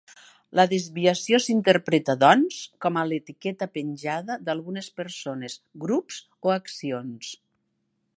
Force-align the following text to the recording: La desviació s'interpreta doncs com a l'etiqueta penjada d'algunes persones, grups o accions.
La 0.59 0.63
desviació 0.69 1.39
s'interpreta 1.47 2.15
doncs 2.23 2.57
com 2.85 2.97
a 3.01 3.03
l'etiqueta 3.09 3.67
penjada 3.75 4.39
d'algunes 4.47 4.89
persones, 5.01 5.59
grups 5.85 6.19
o 6.49 6.57
accions. 6.57 7.31